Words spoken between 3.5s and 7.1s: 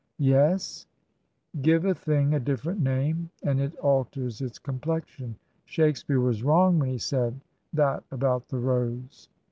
it alters its com plexion. Shakespeare was wrong when he